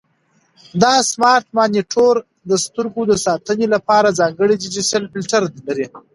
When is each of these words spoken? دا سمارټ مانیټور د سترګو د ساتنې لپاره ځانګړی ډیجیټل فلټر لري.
دا 0.81 0.93
سمارټ 1.11 1.45
مانیټور 1.57 2.15
د 2.49 2.51
سترګو 2.65 3.01
د 3.07 3.13
ساتنې 3.25 3.67
لپاره 3.75 4.15
ځانګړی 4.19 4.55
ډیجیټل 4.63 5.03
فلټر 5.13 5.41
لري. 5.67 5.87